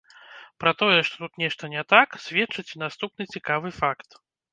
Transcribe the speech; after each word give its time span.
Пра 0.61 0.71
тое, 0.79 0.95
што 1.09 1.15
тут 1.23 1.33
нешта 1.43 1.69
не 1.73 1.83
так, 1.93 2.17
сведчыць 2.23 2.65
і 2.73 2.81
наступны 2.85 3.27
цікавы 3.35 3.69
факт. 3.81 4.09